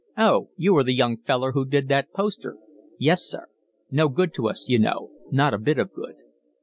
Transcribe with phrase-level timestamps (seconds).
[0.17, 2.57] "Oh, you are the young feller who did that poster?"
[2.97, 3.45] "Yes, sir."
[3.91, 6.15] "No good to us, you know, not a bit of good."